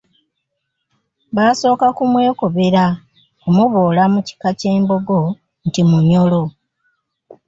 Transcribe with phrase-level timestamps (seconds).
[1.35, 2.85] Baasooka kumwekobera
[3.41, 5.19] kumuboola mu kika ky'Embogo
[5.65, 6.43] nti Munyoro.